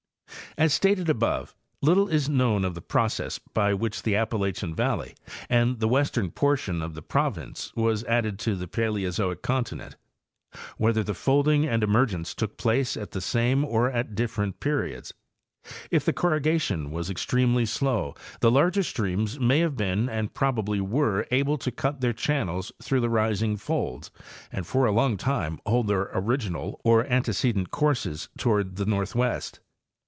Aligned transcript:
As 0.57 0.73
stated 0.73 1.09
above, 1.09 1.55
little 1.81 2.09
is 2.09 2.27
known 2.27 2.65
of 2.65 2.75
the 2.75 2.81
process 2.81 3.39
by 3.39 3.73
which 3.73 4.03
the 4.03 4.17
Appalachian 4.17 4.75
valley 4.75 5.15
and 5.49 5.79
the 5.79 5.87
western 5.87 6.29
portion 6.29 6.81
of 6.81 6.93
the 6.93 7.01
province 7.01 7.71
was 7.73 8.03
added 8.03 8.37
to 8.39 8.55
the 8.57 8.67
Paleozoic 8.67 9.41
continent—whether 9.41 11.03
the 11.03 11.13
folding 11.13 11.65
and 11.65 11.83
emergence 11.83 12.33
took 12.35 12.57
place 12.57 12.97
at 12.97 13.11
the 13.11 13.21
same 13.21 13.63
or 13.63 13.89
at 13.89 14.13
different 14.13 14.59
periods. 14.59 15.13
If 15.89 16.03
the 16.03 16.11
corrugation 16.11 16.91
was 16.91 17.09
extremely 17.09 17.65
slow 17.65 18.13
the 18.41 18.51
larger 18.51 18.83
streams 18.83 19.39
may 19.39 19.59
have 19.59 19.77
been 19.77 20.09
and 20.09 20.33
probably 20.33 20.81
were 20.81 21.25
able 21.31 21.57
to 21.59 21.71
cut 21.71 22.01
their 22.01 22.13
channels 22.13 22.73
through 22.83 22.99
the 22.99 23.09
rising 23.09 23.55
folds 23.55 24.11
and 24.51 24.67
for 24.67 24.85
a 24.85 24.91
long 24.91 25.15
time 25.15 25.61
hold 25.65 25.87
their 25.87 26.09
original 26.13 26.81
or 26.83 27.05
antecedent 27.05 27.71
courses 27.71 28.27
toward 28.37 28.75
the 28.75 28.85
northwest. 28.85 29.61